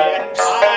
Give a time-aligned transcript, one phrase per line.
[0.00, 0.69] 天长。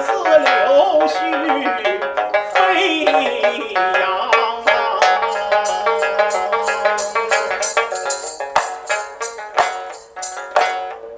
[0.00, 0.46] 似柳
[1.08, 1.10] 絮
[2.52, 4.70] 飞扬啊！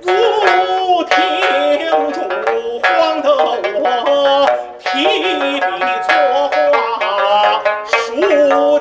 [0.01, 0.09] 如
[1.05, 1.13] 听
[2.13, 2.19] 主
[2.83, 2.89] 皇
[3.23, 3.27] 的
[3.75, 3.85] 我
[4.79, 4.85] 提
[5.61, 5.67] 笔
[6.09, 6.11] 作
[6.49, 6.55] 画
[7.87, 7.89] 数